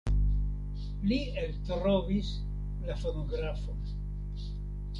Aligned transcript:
Li 1.11 1.19
eltrovis 1.41 2.31
la 2.89 2.95
fonografon. 3.05 3.87